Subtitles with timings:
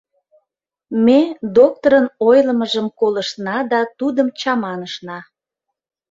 [1.05, 1.19] Ме
[1.57, 5.17] докторын ойлымыжым колыштна да тудым чаманышна.